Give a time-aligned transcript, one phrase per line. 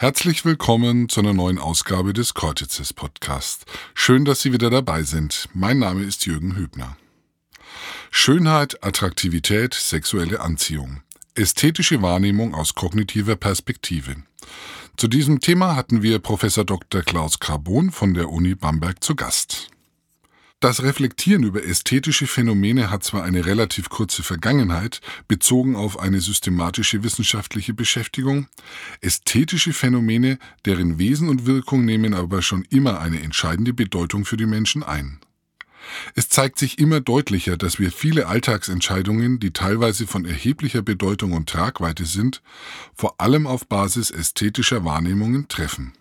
[0.00, 3.66] Herzlich willkommen zu einer neuen Ausgabe des Cortices Podcast.
[3.94, 5.48] Schön, dass Sie wieder dabei sind.
[5.54, 6.96] Mein Name ist Jürgen Hübner.
[8.12, 11.00] Schönheit, Attraktivität, sexuelle Anziehung.
[11.34, 14.14] Ästhetische Wahrnehmung aus kognitiver Perspektive.
[14.96, 17.02] Zu diesem Thema hatten wir Professor Dr.
[17.02, 19.68] Klaus Carbon von der Uni Bamberg zu Gast.
[20.60, 27.04] Das Reflektieren über ästhetische Phänomene hat zwar eine relativ kurze Vergangenheit, bezogen auf eine systematische
[27.04, 28.48] wissenschaftliche Beschäftigung,
[29.00, 34.46] ästhetische Phänomene, deren Wesen und Wirkung nehmen aber schon immer eine entscheidende Bedeutung für die
[34.46, 35.20] Menschen ein.
[36.16, 41.48] Es zeigt sich immer deutlicher, dass wir viele Alltagsentscheidungen, die teilweise von erheblicher Bedeutung und
[41.48, 42.42] Tragweite sind,
[42.96, 45.92] vor allem auf Basis ästhetischer Wahrnehmungen treffen.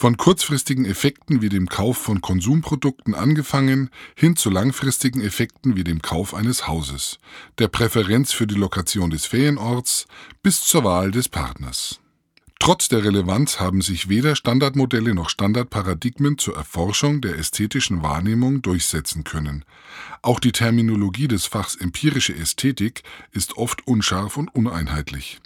[0.00, 6.00] Von kurzfristigen Effekten wie dem Kauf von Konsumprodukten angefangen hin zu langfristigen Effekten wie dem
[6.00, 7.18] Kauf eines Hauses,
[7.58, 10.06] der Präferenz für die Lokation des Ferienorts
[10.42, 12.00] bis zur Wahl des Partners.
[12.58, 19.24] Trotz der Relevanz haben sich weder Standardmodelle noch Standardparadigmen zur Erforschung der ästhetischen Wahrnehmung durchsetzen
[19.24, 19.66] können.
[20.22, 25.40] Auch die Terminologie des Fachs empirische Ästhetik ist oft unscharf und uneinheitlich.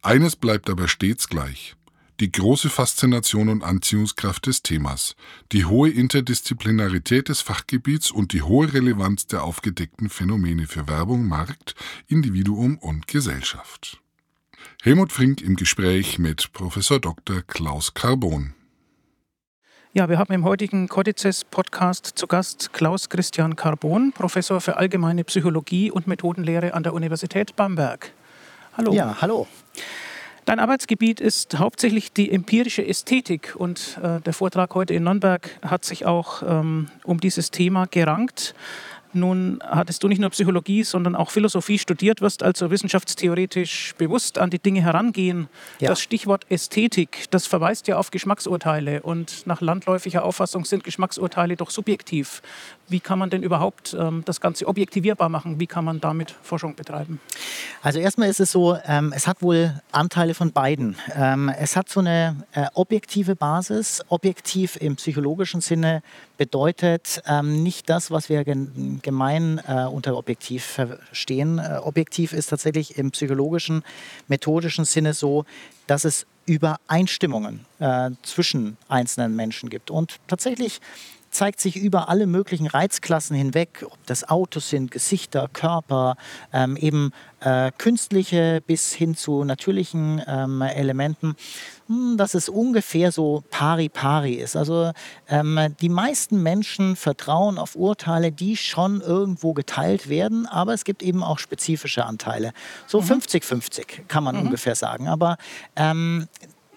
[0.00, 1.74] Eines bleibt aber stets gleich
[2.20, 5.16] die große Faszination und Anziehungskraft des Themas,
[5.52, 11.74] die hohe Interdisziplinarität des Fachgebiets und die hohe Relevanz der aufgedeckten Phänomene für Werbung, Markt,
[12.08, 14.00] Individuum und Gesellschaft.
[14.82, 17.42] Helmut Frink im Gespräch mit Professor Dr.
[17.42, 18.54] Klaus Carbon.
[19.92, 25.24] Ja, wir haben im heutigen Codices Podcast zu Gast Klaus Christian Carbon, Professor für allgemeine
[25.24, 28.12] Psychologie und Methodenlehre an der Universität Bamberg.
[28.76, 28.92] Hallo.
[28.92, 29.48] Ja, hallo.
[30.50, 35.84] Dein Arbeitsgebiet ist hauptsächlich die empirische Ästhetik und äh, der Vortrag heute in Nürnberg hat
[35.84, 38.56] sich auch ähm, um dieses Thema gerankt.
[39.12, 44.50] Nun hattest du nicht nur Psychologie, sondern auch Philosophie studiert, wirst also wissenschaftstheoretisch bewusst an
[44.50, 45.48] die Dinge herangehen.
[45.78, 45.90] Ja.
[45.90, 51.70] Das Stichwort Ästhetik, das verweist ja auf Geschmacksurteile und nach landläufiger Auffassung sind Geschmacksurteile doch
[51.70, 52.42] subjektiv.
[52.90, 55.60] Wie kann man denn überhaupt ähm, das Ganze objektivierbar machen?
[55.60, 57.20] Wie kann man damit Forschung betreiben?
[57.82, 60.96] Also erstmal ist es so, ähm, es hat wohl Anteile von beiden.
[61.14, 64.02] Ähm, es hat so eine äh, objektive Basis.
[64.08, 66.02] Objektiv im psychologischen Sinne
[66.36, 71.58] bedeutet ähm, nicht das, was wir gemein äh, unter objektiv verstehen.
[71.58, 73.84] Äh, objektiv ist tatsächlich im psychologischen,
[74.26, 75.44] methodischen Sinne so,
[75.86, 79.90] dass es Übereinstimmungen äh, zwischen einzelnen Menschen gibt.
[79.90, 80.80] Und tatsächlich
[81.30, 86.16] zeigt sich über alle möglichen Reizklassen hinweg, ob das Autos sind, Gesichter, Körper,
[86.52, 91.36] ähm, eben äh, künstliche bis hin zu natürlichen ähm, Elementen,
[91.86, 94.56] hm, dass es ungefähr so pari-pari ist.
[94.56, 94.92] Also
[95.28, 101.02] ähm, die meisten Menschen vertrauen auf Urteile, die schon irgendwo geteilt werden, aber es gibt
[101.02, 102.52] eben auch spezifische Anteile.
[102.86, 104.08] So 50-50 mhm.
[104.08, 104.42] kann man mhm.
[104.42, 105.08] ungefähr sagen.
[105.08, 105.36] Aber
[105.76, 106.28] ähm,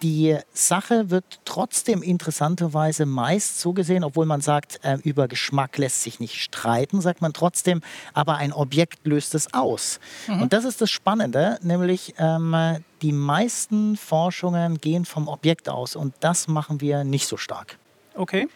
[0.04, 6.04] die Sache wird trotzdem interessanterweise meist so gesehen, obwohl man sagt, äh, über Geschmack lässt
[6.04, 7.82] sich nicht streiten, sagt man trotzdem,
[8.14, 10.02] aber ein Objekt löst es aus.
[10.28, 10.44] Mhm.
[10.44, 16.14] Und das ist das Spannende, nämlich ähm, die meisten Forschungen gehen vom Objekt aus und
[16.20, 17.78] das machen wir nicht so stark.
[18.16, 18.50] Okay.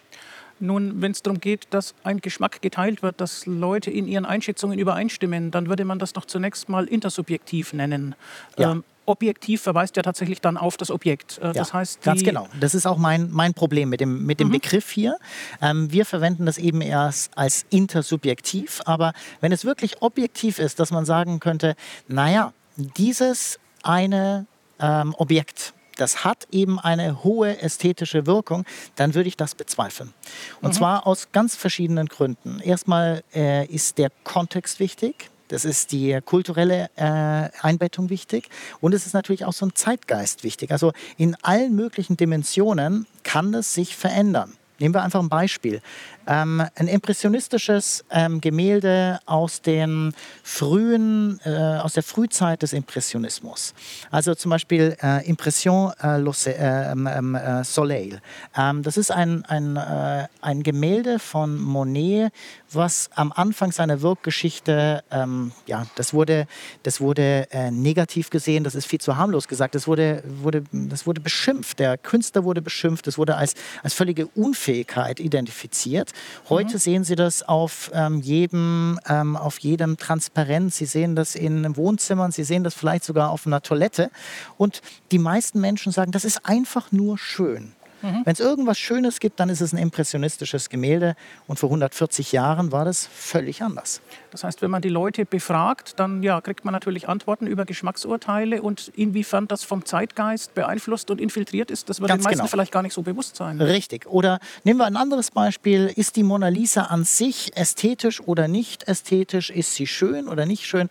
[0.60, 4.80] Nun, wenn es darum geht, dass ein Geschmack geteilt wird, dass Leute in ihren Einschätzungen
[4.80, 8.16] übereinstimmen, dann würde man das doch zunächst mal intersubjektiv nennen.
[8.58, 8.72] Ja.
[8.72, 11.38] Ähm, objektiv verweist ja tatsächlich dann auf das Objekt.
[11.40, 12.48] Äh, das ja, heißt, ganz genau.
[12.60, 14.54] Das ist auch mein, mein Problem mit dem, mit dem mhm.
[14.54, 15.18] Begriff hier.
[15.62, 20.92] Ähm, wir verwenden das eben erst als intersubjektiv, aber wenn es wirklich objektiv ist, dass
[20.92, 21.76] man sagen könnte,
[22.08, 24.46] naja, dieses eine
[24.80, 30.14] ähm, Objekt, das hat eben eine hohe ästhetische Wirkung, dann würde ich das bezweifeln.
[30.62, 30.78] Und mhm.
[30.78, 32.60] zwar aus ganz verschiedenen Gründen.
[32.60, 35.30] Erstmal äh, ist der Kontext wichtig.
[35.48, 38.50] Das ist die kulturelle äh, Einbettung wichtig
[38.82, 40.72] und es ist natürlich auch so ein Zeitgeist wichtig.
[40.72, 44.57] Also in allen möglichen Dimensionen kann es sich verändern.
[44.80, 45.82] Nehmen wir einfach ein Beispiel.
[46.28, 50.14] Ähm, ein impressionistisches ähm, Gemälde aus, den
[50.44, 53.74] frühen, äh, aus der Frühzeit des Impressionismus.
[54.12, 58.22] Also zum Beispiel äh, Impression äh, ähm, ähm, äh Soleil.
[58.56, 62.32] Ähm, das ist ein, ein, äh, ein Gemälde von Monet,
[62.72, 66.46] was am Anfang seiner Wirkgeschichte, ähm, ja, das wurde,
[66.84, 71.08] das wurde äh, negativ gesehen, das ist viel zu harmlos gesagt, das wurde, wurde, das
[71.08, 76.12] wurde beschimpft, der Künstler wurde beschimpft, das wurde als, als völlige Unfähigkeit identifiziert.
[76.50, 76.80] Heute mhm.
[76.80, 80.74] sehen Sie das auf, ähm, jedem, ähm, auf jedem Transparent.
[80.74, 84.10] Sie sehen das in Wohnzimmern, Sie sehen das vielleicht sogar auf einer Toilette.
[84.58, 84.82] Und
[85.12, 87.74] die meisten Menschen sagen, das ist einfach nur schön.
[88.02, 88.22] Mhm.
[88.26, 91.16] Wenn es irgendwas Schönes gibt, dann ist es ein impressionistisches Gemälde.
[91.48, 94.02] Und vor 140 Jahren war das völlig anders.
[94.32, 98.62] Das heißt, wenn man die Leute befragt, dann ja, kriegt man natürlich Antworten über Geschmacksurteile
[98.62, 102.50] und inwiefern das vom Zeitgeist beeinflusst und infiltriert ist, das wird Ganz den meisten genau.
[102.50, 103.60] vielleicht gar nicht so bewusst sein.
[103.62, 104.08] Richtig.
[104.08, 105.92] Oder nehmen wir ein anderes Beispiel.
[105.96, 109.50] Ist die Mona Lisa an sich ästhetisch oder nicht ästhetisch?
[109.50, 110.90] Ist sie schön oder nicht schön?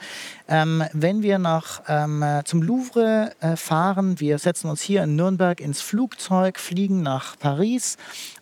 [0.48, 5.60] Ähm, wenn wir nach, ähm, zum Louvre äh, fahren, wir setzen uns hier in Nürnberg
[5.60, 7.96] ins Flugzeug, fliegen nach Paris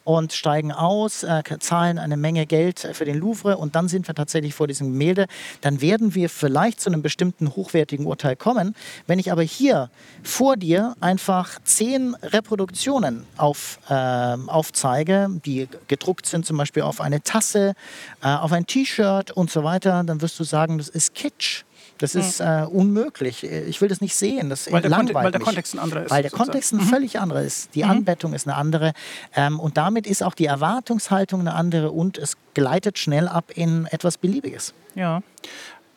[0.04, 4.14] und steigen aus, äh, zahlen eine Menge Geld für den Louvre und dann sind wir
[4.14, 5.26] tatsächlich vor diesem Gemälde.
[5.62, 8.74] Dann werden wir vielleicht zu einem bestimmten hochwertigen Urteil kommen.
[9.06, 9.90] Wenn ich aber hier
[10.22, 17.22] vor dir einfach zehn Reproduktionen auf, äh, aufzeige, die gedruckt sind zum Beispiel auf eine
[17.22, 17.74] Tasse,
[18.22, 21.64] äh, auf ein T-Shirt und so weiter, dann wirst du sagen, das ist Kitsch.
[21.98, 23.44] Das ist äh, unmöglich.
[23.44, 24.50] Ich will das nicht sehen.
[24.50, 26.10] Das weil, der weil der Kontext ein anderer ist.
[26.10, 26.82] Weil der Kontext ein mhm.
[26.82, 27.74] völlig anderer ist.
[27.74, 27.90] Die mhm.
[27.90, 28.92] Anbettung ist eine andere.
[29.34, 33.86] Ähm, und damit ist auch die Erwartungshaltung eine andere und es gleitet schnell ab in
[33.86, 34.74] etwas Beliebiges.
[34.94, 35.22] Ja.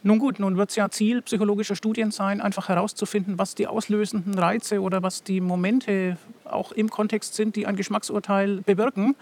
[0.03, 4.37] Nun gut, nun wird es ja Ziel psychologischer Studien sein, einfach herauszufinden, was die auslösenden
[4.37, 6.17] Reize oder was die Momente
[6.53, 9.15] auch im Kontext sind, die ein Geschmacksurteil bewirken.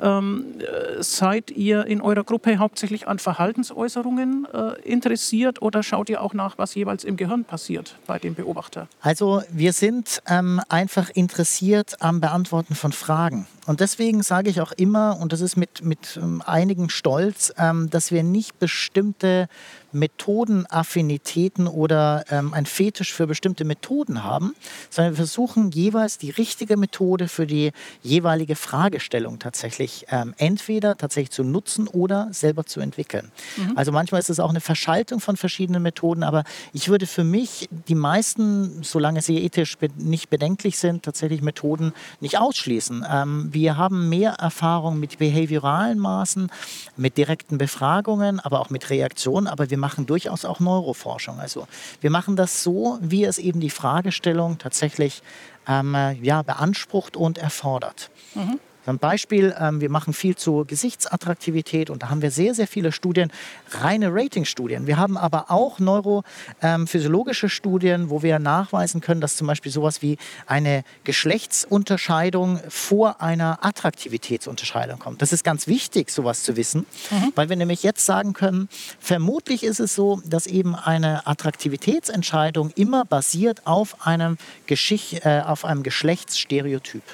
[0.00, 6.22] Ähm, äh, seid ihr in eurer Gruppe hauptsächlich an Verhaltensäußerungen äh, interessiert oder schaut ihr
[6.22, 8.88] auch nach, was jeweils im Gehirn passiert bei dem Beobachter?
[9.00, 13.46] Also wir sind ähm, einfach interessiert am Beantworten von Fragen.
[13.66, 17.88] Und deswegen sage ich auch immer, und das ist mit, mit ähm, einigen Stolz, ähm,
[17.90, 19.48] dass wir nicht bestimmte
[19.92, 24.54] Methodenaffinitäten oder ähm, ein Fetisch für bestimmte Methoden haben,
[24.88, 27.72] sondern wir versuchen jeweils die richtige Methode für die
[28.02, 33.30] jeweilige Fragestellung tatsächlich ähm, entweder tatsächlich zu nutzen oder selber zu entwickeln.
[33.56, 33.76] Mhm.
[33.76, 37.68] Also manchmal ist es auch eine Verschaltung von verschiedenen Methoden, aber ich würde für mich
[37.88, 43.04] die meisten, solange sie ethisch be nicht bedenklich sind, tatsächlich Methoden nicht ausschließen.
[43.10, 46.50] Ähm, wir haben mehr Erfahrung mit behavioralen Maßen,
[46.96, 51.40] mit direkten Befragungen, aber auch mit Reaktionen, aber wir machen durchaus auch Neuroforschung.
[51.40, 51.66] Also
[52.00, 55.22] wir machen das so, wie es eben die Fragestellung tatsächlich
[55.70, 58.10] ähm, ja, beansprucht und erfordert.
[58.34, 58.58] Mhm.
[58.90, 62.90] Ein Beispiel, ähm, wir machen viel zur Gesichtsattraktivität und da haben wir sehr, sehr viele
[62.90, 63.32] Studien,
[63.70, 64.86] reine Ratingstudien.
[64.88, 70.02] Wir haben aber auch neurophysiologische ähm, Studien, wo wir nachweisen können, dass zum Beispiel sowas
[70.02, 75.22] wie eine Geschlechtsunterscheidung vor einer Attraktivitätsunterscheidung kommt.
[75.22, 77.32] Das ist ganz wichtig, sowas zu wissen, mhm.
[77.36, 83.04] weil wir nämlich jetzt sagen können, vermutlich ist es so, dass eben eine Attraktivitätsentscheidung immer
[83.04, 87.04] basiert auf einem, Geschicht, äh, auf einem Geschlechtsstereotyp.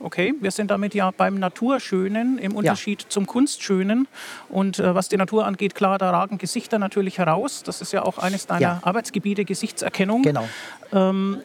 [0.00, 3.08] Okay, wir sind damit ja beim Naturschönen im Unterschied ja.
[3.08, 4.06] zum Kunstschönen.
[4.48, 7.62] Und äh, was die Natur angeht, klar, da ragen Gesichter natürlich heraus.
[7.64, 8.78] Das ist ja auch eines deiner ja.
[8.82, 10.22] Arbeitsgebiete, Gesichtserkennung.
[10.22, 10.48] Genau.
[10.92, 11.38] Ähm,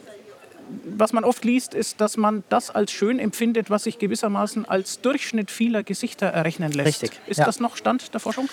[0.86, 5.02] was man oft liest, ist, dass man das als schön empfindet, was sich gewissermaßen als
[5.02, 7.04] Durchschnitt vieler Gesichter errechnen lässt.
[7.04, 7.20] Richtig.
[7.28, 7.46] Ist ja.
[7.46, 8.50] das noch Stand der Forschung?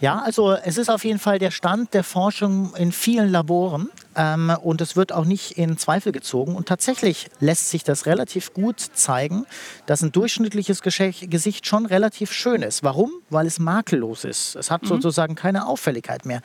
[0.00, 4.52] Ja, also es ist auf jeden Fall der Stand der Forschung in vielen Laboren ähm,
[4.62, 6.56] und es wird auch nicht in Zweifel gezogen.
[6.56, 9.46] Und tatsächlich lässt sich das relativ gut zeigen,
[9.86, 12.82] dass ein durchschnittliches Gesicht schon relativ schön ist.
[12.82, 13.12] Warum?
[13.30, 14.56] Weil es makellos ist.
[14.56, 14.88] Es hat mhm.
[14.88, 16.42] sozusagen keine Auffälligkeit mehr.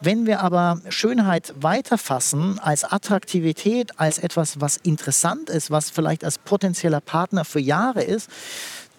[0.00, 6.38] Wenn wir aber Schönheit weiterfassen als Attraktivität, als etwas, was interessant ist, was vielleicht als
[6.38, 8.30] potenzieller Partner für Jahre ist,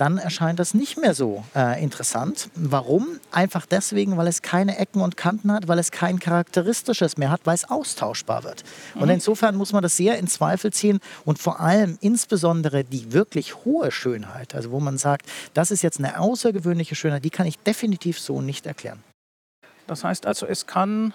[0.01, 2.49] dann erscheint das nicht mehr so äh, interessant.
[2.55, 3.19] Warum?
[3.31, 7.41] Einfach deswegen, weil es keine Ecken und Kanten hat, weil es kein charakteristisches mehr hat,
[7.43, 8.63] weil es austauschbar wird.
[8.95, 9.03] Mhm.
[9.03, 13.63] Und insofern muss man das sehr in Zweifel ziehen und vor allem insbesondere die wirklich
[13.63, 17.59] hohe Schönheit, also wo man sagt, das ist jetzt eine außergewöhnliche Schönheit, die kann ich
[17.59, 19.03] definitiv so nicht erklären.
[19.85, 21.13] Das heißt also, es kann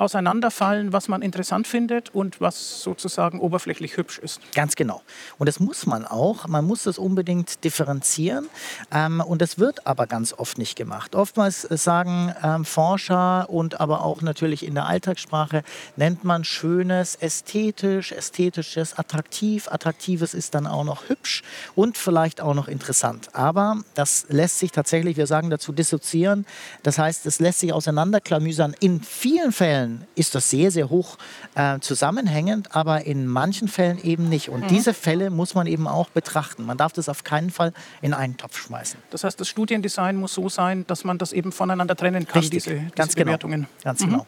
[0.00, 4.40] auseinanderfallen, was man interessant findet und was sozusagen oberflächlich hübsch ist.
[4.54, 5.02] Ganz genau.
[5.38, 6.48] Und das muss man auch.
[6.48, 8.48] Man muss das unbedingt differenzieren.
[8.90, 11.14] Ähm, und das wird aber ganz oft nicht gemacht.
[11.14, 15.62] Oftmals sagen ähm, Forscher und aber auch natürlich in der Alltagssprache
[15.96, 19.68] nennt man Schönes ästhetisch, Ästhetisches attraktiv.
[19.68, 21.42] Attraktives ist dann auch noch hübsch
[21.74, 23.28] und vielleicht auch noch interessant.
[23.34, 26.46] Aber das lässt sich tatsächlich, wir sagen dazu dissoziieren.
[26.82, 28.74] Das heißt, es lässt sich auseinanderklamüsern.
[28.80, 31.16] In vielen Fällen Fällen ist das sehr, sehr hoch
[31.54, 34.48] äh, zusammenhängend, aber in manchen Fällen eben nicht.
[34.48, 34.68] Und mhm.
[34.68, 36.64] diese Fälle muss man eben auch betrachten.
[36.64, 38.98] Man darf das auf keinen Fall in einen Topf schmeißen.
[39.10, 42.64] Das heißt, das Studiendesign muss so sein, dass man das eben voneinander trennen kann, Richtig.
[42.64, 43.24] diese, Ganz diese genau.
[43.32, 43.66] Bewertungen.
[43.82, 44.10] Ganz mhm.
[44.10, 44.26] genau.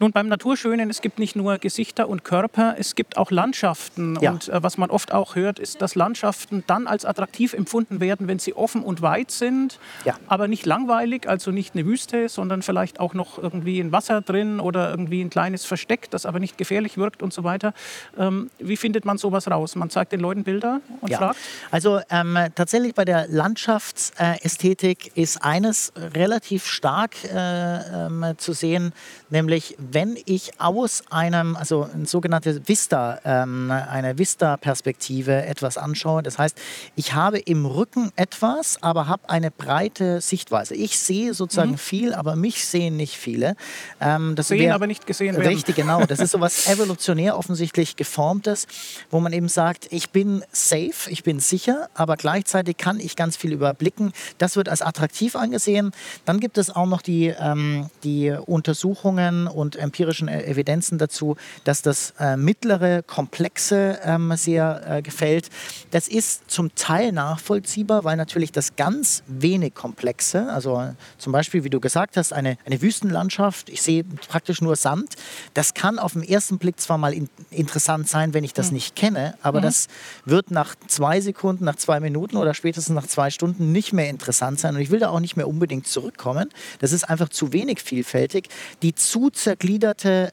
[0.00, 4.16] Nun, beim Naturschönen, es gibt nicht nur Gesichter und Körper, es gibt auch Landschaften.
[4.20, 4.30] Ja.
[4.30, 8.28] Und äh, was man oft auch hört, ist, dass Landschaften dann als attraktiv empfunden werden,
[8.28, 10.14] wenn sie offen und weit sind, Ja.
[10.28, 14.60] aber nicht langweilig, also nicht eine Wüste, sondern vielleicht auch noch irgendwie ein Wasser drin
[14.60, 17.74] oder irgendwie ein kleines Versteck, das aber nicht gefährlich wirkt und so weiter.
[18.16, 19.74] Ähm, wie findet man sowas raus?
[19.74, 21.18] Man zeigt den Leuten Bilder und Ja.
[21.18, 21.38] fragt?
[21.72, 28.92] Also ähm, tatsächlich bei der Landschaftsästhetik ist eines relativ stark äh, ähm, zu sehen,
[29.30, 36.22] nämlich wenn ich aus einem, also ein sogenanntes Vista, ähm, eine Vista-Perspektive etwas anschaue.
[36.22, 36.58] Das heißt,
[36.96, 40.74] ich habe im Rücken etwas, aber habe eine breite Sichtweise.
[40.74, 43.56] Ich sehe sozusagen viel, aber mich sehen nicht viele.
[44.00, 45.46] Ähm, das Sehen, aber nicht gesehen werden.
[45.46, 46.04] Richtig, genau.
[46.04, 48.66] Das ist so was evolutionär offensichtlich geformtes,
[49.10, 53.36] wo man eben sagt, ich bin safe, ich bin sicher, aber gleichzeitig kann ich ganz
[53.36, 54.12] viel überblicken.
[54.38, 55.92] Das wird als attraktiv angesehen.
[56.24, 61.82] Dann gibt es auch noch die, ähm, die Untersuchungen und empirischen äh, Evidenzen dazu, dass
[61.82, 65.48] das äh, mittlere, komplexe ähm, sehr äh, gefällt.
[65.90, 71.70] Das ist zum Teil nachvollziehbar, weil natürlich das ganz wenig komplexe, also zum Beispiel, wie
[71.70, 75.14] du gesagt hast, eine, eine Wüstenlandschaft, ich sehe praktisch nur Sand,
[75.54, 78.96] das kann auf den ersten Blick zwar mal in, interessant sein, wenn ich das nicht
[78.96, 79.88] kenne, aber das
[80.24, 84.60] wird nach zwei Sekunden, nach zwei Minuten oder spätestens nach zwei Stunden nicht mehr interessant
[84.60, 86.50] sein und ich will da auch nicht mehr unbedingt zurückkommen.
[86.80, 88.48] Das ist einfach zu wenig vielfältig.
[88.82, 89.67] Die zu zergliederte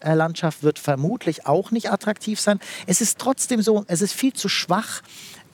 [0.01, 2.59] äh, Landschaft wird vermutlich auch nicht attraktiv sein.
[2.87, 5.01] Es ist trotzdem so, es ist viel zu schwach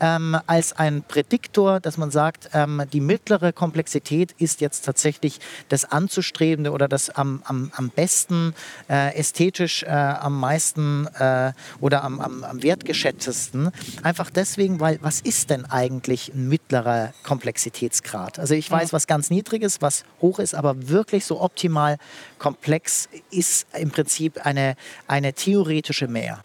[0.01, 5.39] ähm, als ein Prädiktor, dass man sagt, ähm, die mittlere Komplexität ist jetzt tatsächlich
[5.70, 8.53] das Anzustrebende oder das am, am, am besten
[8.89, 13.72] äh, ästhetisch äh, am meisten äh, oder am, am, am wertgeschätztesten.
[14.01, 18.39] Einfach deswegen, weil was ist denn eigentlich ein mittlerer Komplexitätsgrad?
[18.39, 21.98] Also ich weiß, was ganz niedrig ist, was hoch ist, aber wirklich so optimal
[22.39, 24.75] komplex ist im Prinzip eine,
[25.08, 26.43] eine theoretische Mehr.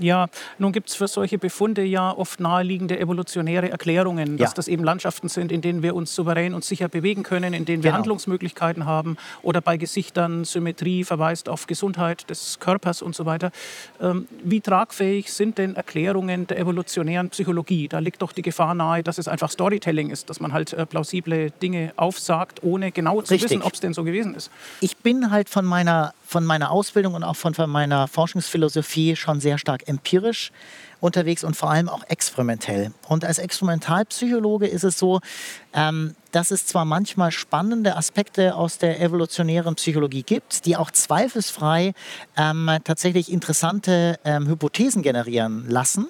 [0.00, 0.26] Ja,
[0.58, 4.54] nun gibt es für solche Befunde ja oft naheliegende evolutionäre Erklärungen, dass Ja.
[4.54, 7.82] das eben Landschaften sind, in denen wir uns souverän und sicher bewegen können, in denen
[7.82, 7.98] wir Genau.
[7.98, 13.50] Handlungsmöglichkeiten haben oder bei Gesichtern Symmetrie verweist auf Gesundheit des Körpers und so weiter.
[14.00, 17.88] Ähm, wie tragfähig sind denn Erklärungen der evolutionären Psychologie?
[17.88, 20.86] Da liegt doch die Gefahr nahe, dass es einfach Storytelling ist, dass man halt äh,
[20.86, 23.50] plausible Dinge aufsagt, ohne genau zu Richtig.
[23.50, 24.50] wissen, ob es denn so gewesen ist.
[24.80, 29.40] ich bin halt von meiner, von meiner Ausbildung und auch von, von meiner Forschungsphilosophie schon
[29.40, 30.52] sehr stark empirisch
[31.00, 32.92] unterwegs und vor allem auch experimentell.
[33.08, 35.20] Und als Experimentalpsychologe ist es so,
[35.74, 41.92] ähm, dass es zwar manchmal spannende Aspekte aus der evolutionären Psychologie gibt, die auch zweifelsfrei
[42.36, 46.06] ähm, tatsächlich interessante ähm, Hypothesen generieren lassen,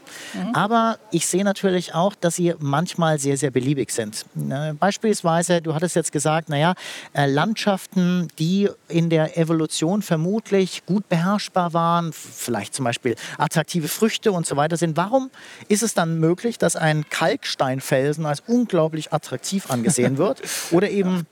[0.52, 4.26] aber ich sehe natürlich auch, dass sie manchmal sehr, sehr beliebig sind.
[4.34, 6.74] Ne, Beispielsweise, du hattest jetzt gesagt, naja,
[7.12, 14.32] äh, Landschaften, die in der Evolution vermutlich gut beherrschbar waren, vielleicht zum Beispiel attraktive Früchte
[14.32, 14.96] und so weiter sind.
[14.96, 15.30] Warum
[15.68, 20.42] ist es dann möglich, dass ein Kalksteinfelsen als unglaublich attraktiv angesehen wird.
[20.70, 21.26] Oder eben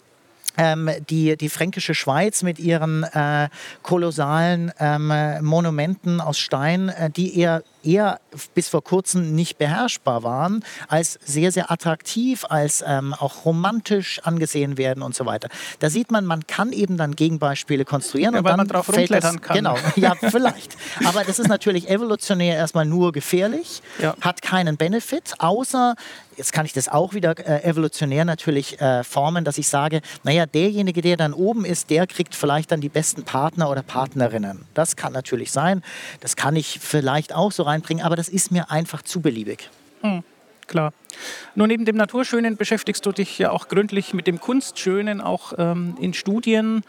[0.57, 3.49] ähm, die, die fränkische Schweiz mit ihren äh,
[3.83, 8.21] kolossalen ähm, Monumenten aus Stein, äh, die eher, eher
[8.55, 14.77] bis vor kurzem nicht beherrschbar waren, als sehr, sehr attraktiv, als ähm, auch romantisch angesehen
[14.77, 15.49] werden und so weiter.
[15.79, 19.11] Da sieht man, man kann eben dann Gegenbeispiele konstruieren Ja, und dann man drauf fällt
[19.11, 19.57] das, kann.
[19.57, 20.77] Genau, ja, vielleicht.
[21.05, 24.15] Aber das ist natürlich evolutionär erstmal nur gefährlich, Ja.
[24.21, 25.95] hat keinen Benefit, außer,
[26.37, 30.47] jetzt kann ich das auch wieder äh, evolutionär natürlich äh, formen, dass ich sage, naja,
[30.47, 34.67] derjenige, der dann oben ist, der kriegt vielleicht dann die besten Partner oder Partnerinnen.
[34.75, 35.83] Das kann natürlich sein,
[36.21, 39.71] das kann ich vielleicht auch so reinbringen, aber das ist mir einfach zu beliebig.
[40.67, 40.93] Klar.
[41.55, 45.97] Nur neben dem Naturschönen beschäftigst du dich ja auch gründlich mit dem Kunstschönen, auch ähm,
[46.01, 46.83] in Studien.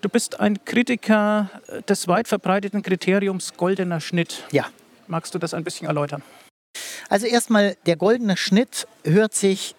[0.00, 1.50] Du bist ein Kritiker
[1.88, 4.44] des weit verbreiteten Kriteriums goldener Schnitt.
[4.52, 4.66] Ja.
[5.08, 6.22] Magst du das ein bisschen erläutern?
[7.08, 9.74] Also erstmal, der goldene Schnitt hört sich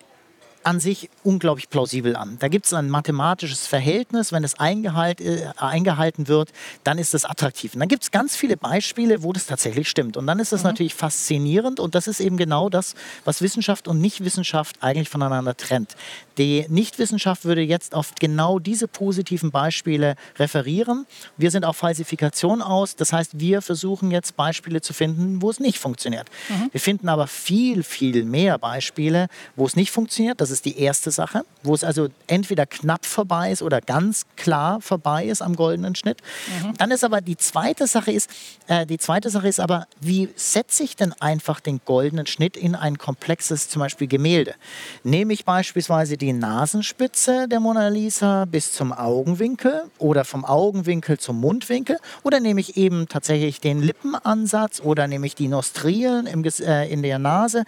[0.63, 2.37] an sich unglaublich plausibel an.
[2.39, 6.49] Da gibt es ein mathematisches Verhältnis, wenn es eingehalt, äh, eingehalten wird,
[6.83, 7.75] dann ist es attraktiv.
[7.75, 10.17] Und dann gibt es ganz viele Beispiele, wo das tatsächlich stimmt.
[10.17, 12.95] Und dann ist es natürlich faszinierend und das ist eben genau das,
[13.25, 15.95] was Wissenschaft und Nichtwissenschaft eigentlich voneinander trennt.
[16.39, 21.05] Die Nichtwissenschaft würde jetzt auf genau diese positiven Beispiele referieren.
[21.37, 22.95] Wir sind auf Falsifikation aus.
[22.95, 26.27] Das heißt, wir versuchen jetzt Beispiele zu finden, wo es nicht funktioniert.
[26.71, 30.39] Wir finden aber viel, viel mehr Beispiele, wo es nicht funktioniert.
[30.41, 34.79] Das ist die erste Sache, wo es also entweder knapp vorbei ist oder ganz klar
[34.79, 36.19] vorbei ist am goldenen Schnitt.
[36.63, 36.77] Mhm.
[36.77, 38.29] Dann ist aber die zweite Sache ist,
[38.67, 42.73] äh, die zweite Sache ist aber, wie setze ich denn einfach den goldenen Schnitt in
[42.73, 44.55] ein komplexes zum Beispiel Gemälde?
[45.03, 51.41] Nehme ich beispielsweise die Nasenspitze der Mona Lisa bis zum Augenwinkel oder vom Augenwinkel zum
[51.41, 56.89] Mundwinkel oder nehme ich eben tatsächlich den Lippenansatz oder nehme ich die Nostrien im, äh,
[56.89, 57.65] in der Nase?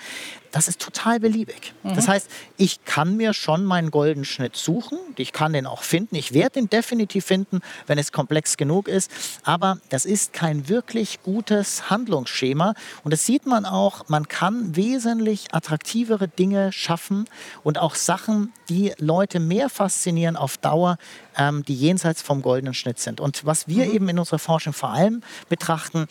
[0.51, 1.73] Das ist total beliebig.
[1.83, 1.95] Mhm.
[1.95, 6.15] Das heißt, ich kann mir schon meinen goldenen Schnitt suchen, ich kann den auch finden,
[6.15, 9.11] ich werde den definitiv finden, wenn es komplex genug ist,
[9.43, 15.53] aber das ist kein wirklich gutes Handlungsschema und das sieht man auch, man kann wesentlich
[15.53, 17.25] attraktivere Dinge schaffen
[17.63, 20.97] und auch Sachen, die Leute mehr faszinieren auf Dauer,
[21.37, 23.19] ähm, die jenseits vom goldenen Schnitt sind.
[23.19, 23.93] Und was wir mhm.
[23.93, 26.07] eben in unserer Forschung vor allem betrachten,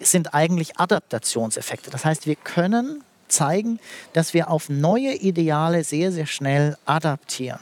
[0.00, 1.90] sind eigentlich Adaptationseffekte.
[1.90, 3.80] Das heißt, wir können zeigen,
[4.12, 7.60] dass wir auf neue Ideale sehr, sehr schnell adaptieren.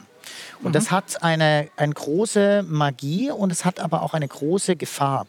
[0.59, 0.73] Und mhm.
[0.73, 5.25] das hat eine, eine große Magie und es hat aber auch eine große Gefahr.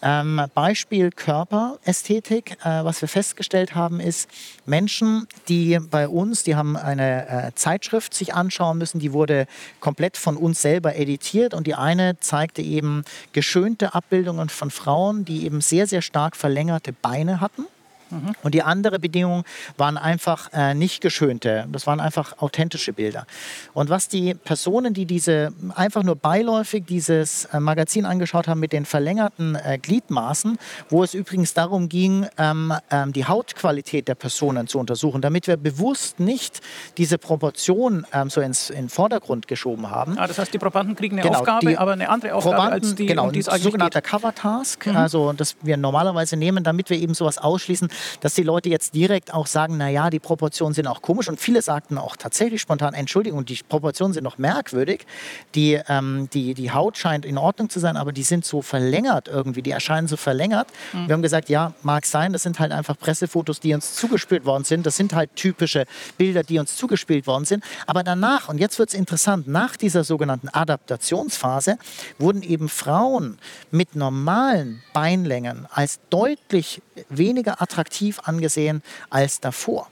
[0.00, 4.30] Ähm, Beispiel Körperästhetik, äh, was wir festgestellt haben, ist
[4.64, 9.46] Menschen, die bei uns, die haben eine äh, Zeitschrift sich anschauen müssen, die wurde
[9.80, 15.44] komplett von uns selber editiert und die eine zeigte eben geschönte Abbildungen von Frauen, die
[15.44, 17.66] eben sehr, sehr stark verlängerte Beine hatten.
[18.10, 18.34] Mhm.
[18.42, 19.44] Und die andere Bedingung
[19.76, 23.26] waren einfach äh, nicht geschönte, das waren einfach authentische Bilder.
[23.74, 28.72] Und was die Personen, die diese einfach nur beiläufig dieses äh, Magazin angeschaut haben mit
[28.72, 34.66] den verlängerten äh, Gliedmaßen, wo es übrigens darum ging, ähm, ähm, die Hautqualität der Personen
[34.66, 36.60] zu untersuchen, damit wir bewusst nicht
[36.96, 40.18] diese Proportion ähm, so ins in den Vordergrund geschoben haben.
[40.18, 42.94] Ah, das heißt, die Probanden kriegen eine genau, Aufgabe, aber eine andere Aufgabe Probanden, als
[42.94, 44.96] die, genau, um die es sogenannter Cover Task, mhm.
[44.96, 47.88] also das wir normalerweise nehmen, damit wir eben sowas ausschließen,
[48.20, 51.28] dass die Leute jetzt direkt auch sagen, naja, die Proportionen sind auch komisch.
[51.28, 55.06] Und viele sagten auch tatsächlich spontan, Entschuldigung, die Proportionen sind noch merkwürdig.
[55.54, 59.28] Die, ähm, die, die Haut scheint in Ordnung zu sein, aber die sind so verlängert
[59.28, 60.68] irgendwie, die erscheinen so verlängert.
[60.92, 61.08] Mhm.
[61.08, 64.64] Wir haben gesagt, ja, mag sein, das sind halt einfach Pressefotos, die uns zugespielt worden
[64.64, 64.86] sind.
[64.86, 65.84] Das sind halt typische
[66.16, 67.64] Bilder, die uns zugespielt worden sind.
[67.86, 71.78] Aber danach, und jetzt wird es interessant, nach dieser sogenannten Adaptationsphase
[72.18, 73.38] wurden eben Frauen
[73.70, 77.87] mit normalen Beinlängen als deutlich weniger attraktiv
[78.26, 79.88] angesehen als davor.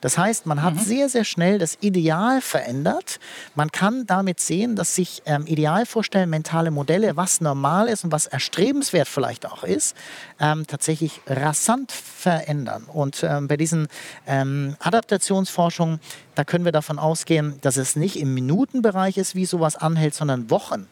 [0.00, 0.80] Das heißt, man hat mhm.
[0.80, 3.18] sehr, sehr schnell das Ideal verändert.
[3.54, 8.26] Man kann damit sehen, dass sich ähm, Idealvorstellen, mentale Modelle, was normal ist und was
[8.26, 9.96] erstrebenswert vielleicht auch ist,
[10.40, 12.84] ähm, tatsächlich rasant verändern.
[12.84, 13.88] Und ähm, bei diesen
[14.26, 16.00] ähm, Adaptationsforschungen,
[16.34, 20.50] da können wir davon ausgehen, dass es nicht im Minutenbereich ist, wie sowas anhält, sondern
[20.50, 20.88] Wochen.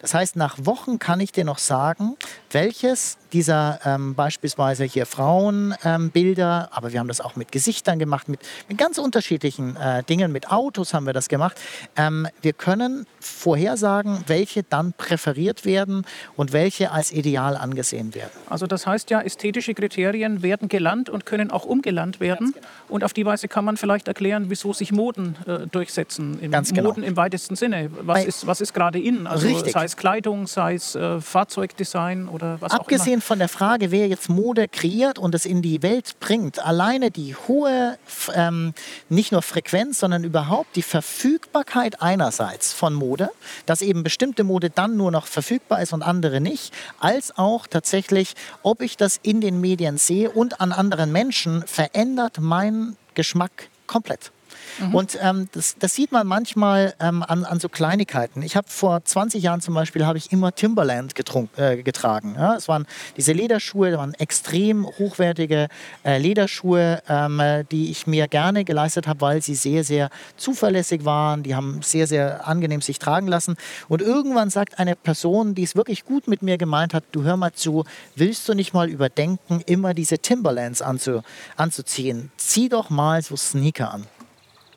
[0.00, 2.16] Das heißt, nach Wochen kann ich dir noch sagen,
[2.50, 8.28] welches dieser ähm, beispielsweise hier Frauenbilder, ähm, aber wir haben das auch mit Gesichtern gemacht,
[8.28, 11.58] mit, mit ganz unterschiedlichen äh, Dingen, mit Autos haben wir das gemacht.
[11.96, 16.04] Ähm, wir können vorhersagen, welche dann präferiert werden
[16.36, 18.30] und welche als ideal angesehen werden.
[18.48, 22.52] Also das heißt ja, ästhetische Kriterien werden gelernt und können auch umgelernt werden.
[22.52, 22.66] Genau.
[22.88, 26.38] Und auf die Weise kann man vielleicht erklären, wieso sich Moden äh, durchsetzen.
[26.40, 26.88] Im Ganz genau.
[26.88, 27.90] Moden im weitesten Sinne.
[28.02, 29.26] Was, ist, was ist gerade in?
[29.26, 29.59] Also Richtig.
[29.68, 33.22] Sei es Kleidung, sei es äh, Fahrzeugdesign oder was Abgesehen auch immer.
[33.22, 37.34] von der Frage, wer jetzt Mode kreiert und es in die Welt bringt, alleine die
[37.34, 37.98] hohe,
[38.34, 38.74] ähm,
[39.08, 43.30] nicht nur Frequenz, sondern überhaupt die Verfügbarkeit einerseits von Mode,
[43.66, 48.34] dass eben bestimmte Mode dann nur noch verfügbar ist und andere nicht, als auch tatsächlich,
[48.62, 54.32] ob ich das in den Medien sehe und an anderen Menschen, verändert meinen Geschmack komplett.
[54.78, 54.94] Mhm.
[54.94, 58.42] Und ähm, das, das, sieht man manchmal ähm, an, an, so Kleinigkeiten.
[58.42, 61.14] Ich habe vor 20 Jahren zum Beispiel ich immer Timberland
[61.56, 62.34] äh, getragen.
[62.36, 62.56] Ja?
[62.56, 65.68] Es waren diese Lederschuhe, waren extrem hochwertige
[66.04, 71.42] äh, Lederschuhe, ähm, die ich mir gerne geleistet habe, weil sie sehr, sehr zuverlässig waren.
[71.42, 73.56] Die haben sehr, sehr angenehm sich tragen lassen.
[73.88, 77.36] Und irgendwann sagt eine Person, die es wirklich gut mit mir gemeint hat, du hör
[77.36, 77.84] mal zu,
[78.16, 81.22] willst du nicht mal überdenken, immer diese Timberlands anzu,
[81.56, 82.30] anzuziehen?
[82.36, 84.06] Zieh doch mal so Sneaker an.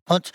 [0.07, 0.31] Und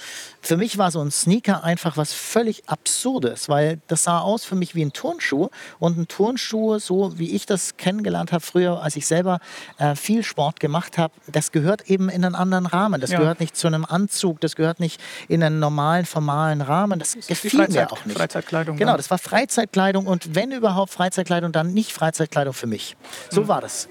[0.48, 4.54] für mich war so ein Sneaker einfach was völlig Absurdes, weil das sah aus für
[4.54, 5.50] mich wie ein Turnschuh.
[5.78, 9.40] Und ein Turnschuh, so wie ich das kennengelernt habe früher, als ich selber
[9.76, 12.98] äh, viel Sport gemacht habe, das gehört eben in einen anderen Rahmen.
[12.98, 13.18] Das ja.
[13.18, 16.98] gehört nicht zu einem Anzug, das gehört nicht in einen normalen, formalen Rahmen.
[16.98, 18.16] Das, das gefiel mir auch nicht.
[18.16, 18.78] Freizeitkleidung.
[18.78, 22.96] Genau, das war Freizeitkleidung und wenn überhaupt Freizeitkleidung, dann nicht Freizeitkleidung für mich.
[23.28, 23.48] So mhm.
[23.48, 23.86] war das.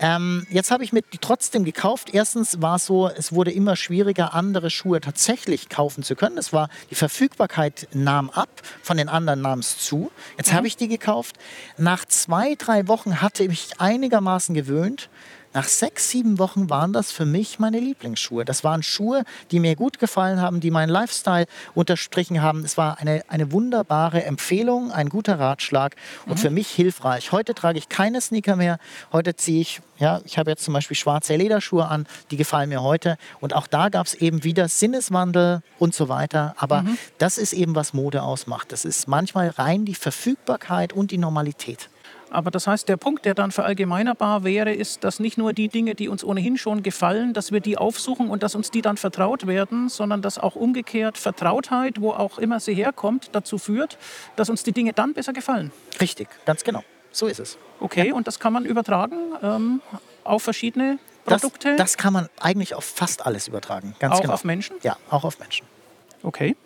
[0.00, 2.10] Ähm, jetzt habe ich mir die trotzdem gekauft.
[2.12, 6.38] Erstens war es so, es wurde immer schwieriger, andere Schuhe tatsächlich kaufen zu können.
[6.38, 8.48] Es war, die Verfügbarkeit nahm ab,
[8.82, 10.10] von den anderen nahm es zu.
[10.38, 10.56] Jetzt mhm.
[10.56, 11.36] habe ich die gekauft.
[11.76, 15.10] Nach zwei, drei Wochen hatte ich mich einigermaßen gewöhnt
[15.54, 18.44] nach sechs, sieben Wochen waren das für mich meine Lieblingsschuhe.
[18.44, 22.64] Das waren Schuhe, die mir gut gefallen haben, die meinen Lifestyle unterstrichen haben.
[22.64, 26.38] Es war eine, eine wunderbare Empfehlung, ein guter Ratschlag und mhm.
[26.38, 27.32] für mich hilfreich.
[27.32, 28.78] Heute trage ich keine Sneaker mehr.
[29.12, 32.82] Heute ziehe ich, ja, ich habe jetzt zum Beispiel schwarze Lederschuhe an, die gefallen mir
[32.82, 33.18] heute.
[33.40, 36.54] Und auch da gab es eben wieder Sinneswandel und so weiter.
[36.56, 36.96] Aber mhm.
[37.18, 38.72] das ist eben, was Mode ausmacht.
[38.72, 41.90] Das ist manchmal rein die Verfügbarkeit und die Normalität.
[42.32, 45.94] Aber das heißt, der Punkt, der dann verallgemeinerbar wäre, ist, dass nicht nur die Dinge,
[45.94, 49.46] die uns ohnehin schon gefallen, dass wir die aufsuchen und dass uns die dann vertraut
[49.46, 53.98] werden, sondern dass auch umgekehrt Vertrautheit, wo auch immer sie herkommt, dazu führt,
[54.36, 55.70] dass uns die Dinge dann besser gefallen.
[56.00, 56.82] Richtig, ganz genau.
[57.10, 57.58] So ist es.
[57.80, 58.14] Okay, ja.
[58.14, 59.82] und das kann man übertragen ähm,
[60.24, 61.76] auf verschiedene Produkte?
[61.76, 63.94] Das, das, kann man eigentlich auf fast alles übertragen.
[63.98, 64.32] Ganz auch genau.
[64.32, 64.76] auf Menschen?
[64.82, 65.66] Ja, auch auf Menschen.
[66.22, 66.56] Okay.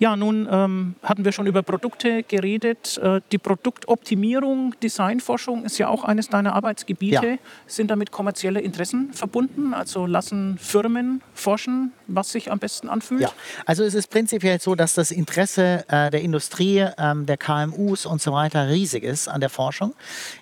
[0.00, 2.96] Ja, nun ähm, hatten wir schon über Produkte geredet.
[2.96, 7.26] Äh, die Produktoptimierung, Designforschung ist ja auch eines deiner Arbeitsgebiete.
[7.26, 7.36] Ja.
[7.66, 9.74] Sind damit kommerzielle Interessen verbunden?
[9.74, 13.20] Also lassen Firmen forschen, was sich am besten anfühlt?
[13.20, 13.30] Ja,
[13.66, 18.22] also es ist prinzipiell so, dass das Interesse äh, der Industrie, ähm, der KMUs und
[18.22, 19.92] so weiter riesig ist an der Forschung.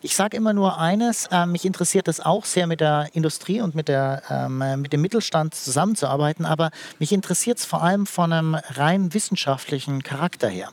[0.02, 3.74] Ich sage immer nur eines, äh, mich interessiert es auch sehr mit der Industrie und
[3.74, 8.54] mit, der, ähm, mit dem Mittelstand zusammenzuarbeiten, aber mich interessiert es vor allem von einem
[8.54, 10.68] rein wissenschaftlichen wissenschaftlichen Charakter her.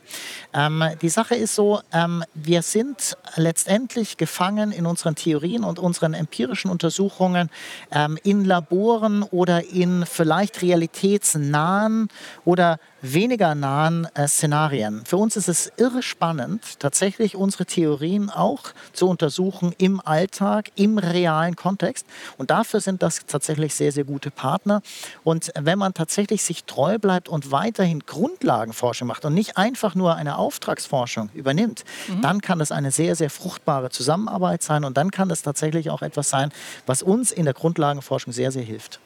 [0.52, 6.12] Ähm, die Sache ist so, ähm, wir sind letztendlich gefangen in unseren Theorien und unseren
[6.12, 7.48] empirischen Untersuchungen
[7.90, 12.08] ähm, in Laboren oder in vielleicht realitätsnahen
[12.44, 12.78] oder
[13.12, 15.04] weniger nahen äh, Szenarien.
[15.04, 20.98] Für uns ist es irre spannend, tatsächlich unsere Theorien auch zu untersuchen im Alltag, im
[20.98, 22.06] realen Kontext.
[22.38, 24.82] Und dafür sind das tatsächlich sehr, sehr gute Partner.
[25.24, 30.14] Und wenn man tatsächlich sich treu bleibt und weiterhin Grundlagenforschung macht und nicht einfach nur
[30.14, 32.22] eine Auftragsforschung übernimmt, mhm.
[32.22, 36.02] dann kann das eine sehr, sehr fruchtbare Zusammenarbeit sein und dann kann das tatsächlich auch
[36.02, 36.50] etwas sein,
[36.86, 39.00] was uns in der Grundlagenforschung sehr, sehr hilft.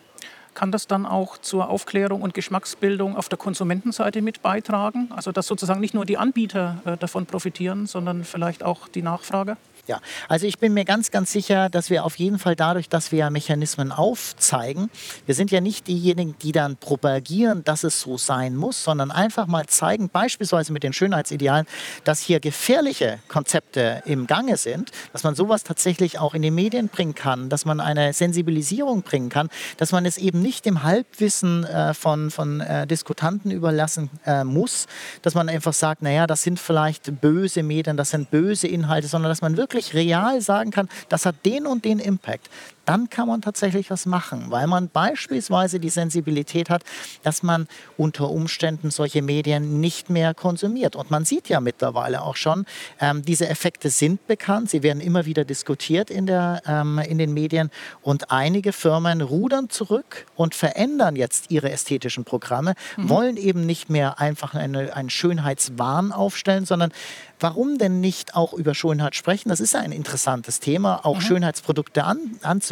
[0.54, 5.08] Kann das dann auch zur Aufklärung und Geschmacksbildung auf der Konsumentenseite mit beitragen?
[5.14, 9.56] Also dass sozusagen nicht nur die Anbieter äh, davon profitieren, sondern vielleicht auch die Nachfrage?
[9.90, 13.10] Ja, also ich bin mir ganz, ganz sicher, dass wir auf jeden Fall dadurch, dass
[13.12, 14.90] wir Mechanismen aufzeigen,
[15.26, 19.48] wir sind ja nicht diejenigen, die dann propagieren, dass es so sein muss, sondern einfach
[19.48, 21.66] mal zeigen, beispielsweise mit den Schönheitsidealen,
[22.04, 26.88] dass hier gefährliche Konzepte im Gange sind, dass man sowas tatsächlich auch in die Medien
[26.88, 31.64] bringen kann, dass man eine Sensibilisierung bringen kann, dass man es eben nicht dem Halbwissen
[31.64, 34.86] äh, von, von äh, Diskutanten überlassen äh, muss,
[35.22, 39.30] dass man einfach sagt, naja, das sind vielleicht böse Medien, das sind böse Inhalte, sondern
[39.30, 42.50] dass man wirklich wirklich real sagen kann, das hat den und den Impact
[42.84, 46.82] dann kann man tatsächlich was machen, weil man beispielsweise die Sensibilität hat,
[47.22, 50.96] dass man unter Umständen solche Medien nicht mehr konsumiert.
[50.96, 52.66] Und man sieht ja mittlerweile auch schon,
[53.00, 57.32] ähm, diese Effekte sind bekannt, sie werden immer wieder diskutiert in, der, ähm, in den
[57.32, 57.70] Medien
[58.02, 63.08] und einige Firmen rudern zurück und verändern jetzt ihre ästhetischen Programme, mhm.
[63.08, 66.92] wollen eben nicht mehr einfach eine, einen Schönheitswahn aufstellen, sondern
[67.40, 69.48] warum denn nicht auch über Schönheit sprechen?
[69.48, 71.22] Das ist ja ein interessantes Thema, auch mhm.
[71.22, 72.70] Schönheitsprodukte an, anzubieten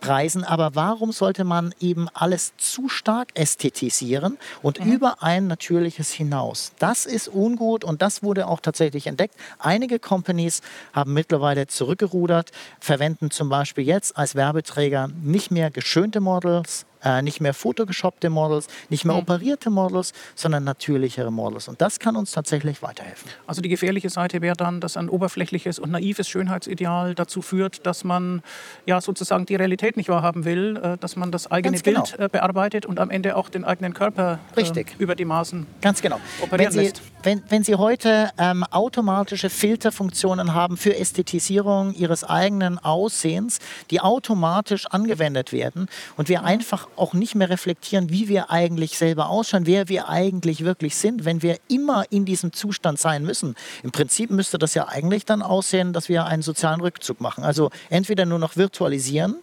[0.00, 0.44] Preisen.
[0.44, 4.92] Aber warum sollte man eben alles zu stark ästhetisieren und mhm.
[4.92, 6.72] über ein natürliches hinaus?
[6.78, 9.34] Das ist ungut und das wurde auch tatsächlich entdeckt.
[9.58, 10.60] Einige Companies
[10.92, 12.50] haben mittlerweile zurückgerudert,
[12.80, 18.66] verwenden zum Beispiel jetzt als Werbeträger nicht mehr geschönte Models, äh, nicht mehr photoshoppte Models,
[18.88, 19.22] nicht mehr mhm.
[19.22, 21.68] operierte Models, sondern natürlichere Models.
[21.68, 23.30] Und das kann uns tatsächlich weiterhelfen.
[23.46, 28.04] Also die gefährliche Seite wäre dann, dass ein oberflächliches und naives Schönheitsideal dazu führt, dass
[28.04, 28.42] man
[28.86, 32.02] ja sozusagen die Realität nicht wahrhaben will, äh, dass man das eigene genau.
[32.02, 34.94] Bild äh, bearbeitet und am Ende auch den eigenen Körper Richtig.
[34.98, 36.20] über die Maßen Ganz genau.
[36.40, 37.02] operieren wenn Sie, lässt.
[37.22, 43.58] Wenn, wenn Sie heute ähm, automatische Filterfunktionen haben für Ästhetisierung Ihres eigenen Aussehens,
[43.90, 46.46] die automatisch angewendet werden und wir mhm.
[46.46, 51.24] einfach auch nicht mehr reflektieren, wie wir eigentlich selber ausschauen, wer wir eigentlich wirklich sind,
[51.24, 53.54] wenn wir immer in diesem Zustand sein müssen.
[53.82, 57.44] Im Prinzip müsste das ja eigentlich dann aussehen, dass wir einen sozialen Rückzug machen.
[57.44, 59.36] Also entweder nur noch virtualisieren,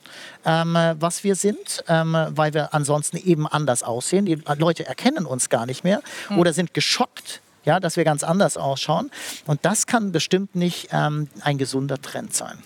[0.45, 4.25] ähm, was wir sind, ähm, weil wir ansonsten eben anders aussehen.
[4.25, 6.39] Die Leute erkennen uns gar nicht mehr hm.
[6.39, 9.11] oder sind geschockt, ja, dass wir ganz anders ausschauen.
[9.45, 12.57] Und das kann bestimmt nicht ähm, ein gesunder Trend sein.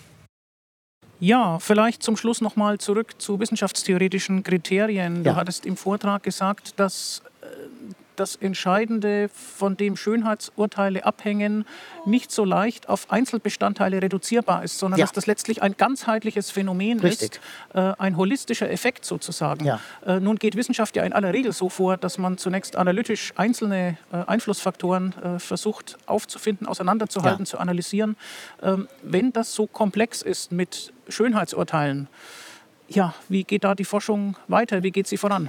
[1.20, 5.22] Ja, vielleicht zum Schluss nochmal zurück zu wissenschaftstheoretischen Kriterien.
[5.22, 5.36] Du ja.
[5.36, 7.22] hattest im Vortrag gesagt, dass
[8.20, 11.64] das Entscheidende, von dem Schönheitsurteile abhängen,
[12.04, 15.04] nicht so leicht auf Einzelbestandteile reduzierbar ist, sondern Ja.
[15.04, 17.32] dass das letztlich ein ganzheitliches Phänomen Richtig.
[17.32, 17.40] ist,
[17.74, 19.64] äh, ein holistischer Effekt sozusagen.
[19.64, 19.80] Ja.
[20.06, 23.96] Äh, nun geht Wissenschaft ja in aller Regel so vor, dass man zunächst analytisch einzelne
[24.12, 27.50] äh, Einflussfaktoren äh, versucht aufzufinden, auseinanderzuhalten, Ja.
[27.50, 28.16] zu analysieren.
[28.62, 32.08] Ähm, wenn das so komplex ist mit Schönheitsurteilen,
[32.90, 34.82] ja, wie geht da die Forschung weiter?
[34.82, 35.48] Wie geht sie voran?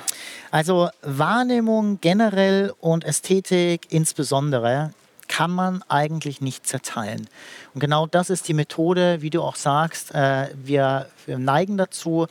[0.52, 4.94] Also Wahrnehmung generell und Ästhetik insbesondere
[5.28, 7.28] kann man eigentlich nicht zerteilen.
[7.74, 10.14] Und genau das ist die Methode, wie du auch sagst.
[10.14, 12.28] Äh, wir, wir neigen dazu,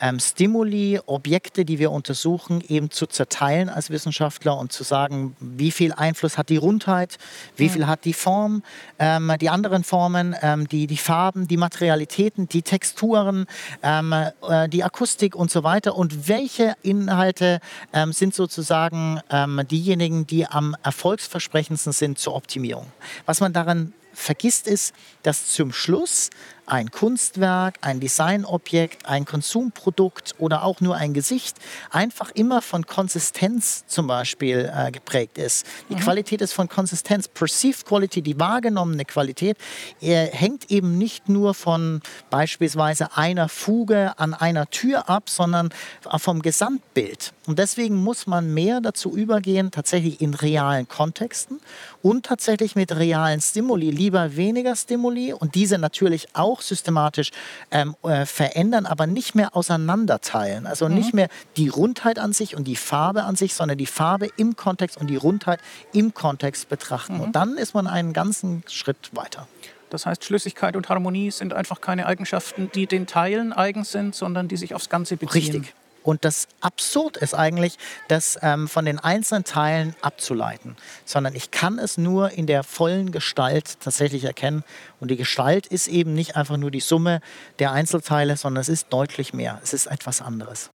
[0.00, 5.70] ähm, Stimuli, Objekte, die wir untersuchen, eben zu zerteilen als Wissenschaftler und zu sagen, wie
[5.70, 7.18] viel Einfluss hat die Rundheit,
[7.56, 8.62] wie viel hat die Form,
[8.98, 13.46] ähm, die anderen Formen, ähm, die, die Farben, die Materialitäten, die Texturen,
[13.82, 17.60] ähm, äh, die Akustik und so weiter und welche Inhalte
[17.92, 22.86] ähm, sind sozusagen ähm, diejenigen, die am erfolgsversprechendsten sind zur Optimierung.
[23.26, 26.30] Was man daran vergisst ist, dass zum Schluss
[26.70, 31.56] ein Kunstwerk, ein Designobjekt, ein Konsumprodukt oder auch nur ein Gesicht
[31.90, 35.66] einfach immer von Konsistenz zum Beispiel äh, geprägt ist.
[35.88, 37.28] Die Qualität ist von Konsistenz.
[37.28, 39.56] Perceived Quality, die wahrgenommene Qualität,
[40.00, 45.70] äh, hängt eben nicht nur von beispielsweise einer Fuge an einer Tür ab, sondern
[46.18, 47.32] vom Gesamtbild.
[47.46, 51.60] Und deswegen muss man mehr dazu übergehen, tatsächlich in realen Kontexten
[52.02, 57.30] und tatsächlich mit realen Stimuli, lieber weniger Stimuli und diese natürlich auch systematisch
[57.70, 60.66] ähm, äh, verändern, aber nicht mehr auseinanderteilen.
[60.66, 64.28] Also nicht mehr die Rundheit an sich und die Farbe an sich, sondern die Farbe
[64.36, 65.60] im Kontext und die Rundheit
[65.92, 67.20] im Kontext betrachten.
[67.20, 69.46] Und dann ist man einen ganzen Schritt weiter.
[69.90, 74.48] Das heißt, Schlüssigkeit und Harmonie sind einfach keine Eigenschaften, die den Teilen eigen sind, sondern
[74.48, 75.52] die sich aufs Ganze beziehen.
[75.52, 75.74] Richtig.
[76.02, 77.76] Und das Absurd ist eigentlich,
[78.08, 83.12] das ähm, von den einzelnen Teilen abzuleiten, sondern ich kann es nur in der vollen
[83.12, 84.64] Gestalt tatsächlich erkennen.
[84.98, 87.20] Und die Gestalt ist eben nicht einfach nur die Summe
[87.58, 89.60] der Einzelteile, sondern es ist deutlich mehr.
[89.62, 90.70] Es ist etwas anderes.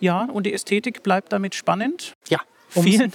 [0.00, 2.14] Ja, und die Ästhetik bleibt damit spannend.
[2.28, 3.12] Ja, Vielen,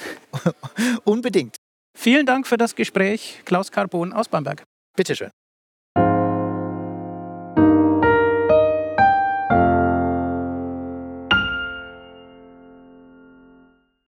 [1.06, 1.56] unbedingt.
[1.98, 4.64] vielen Dank für das Gespräch, Klaus Carbon aus Bamberg.
[4.98, 5.32] Bitteschön.